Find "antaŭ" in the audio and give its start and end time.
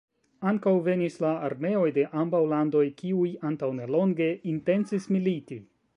3.51-3.69